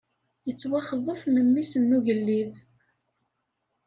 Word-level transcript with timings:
Yettwaxḍef 0.47 1.21
memmi-s 1.33 1.71
n 1.77 1.95
ugellid. 1.97 2.53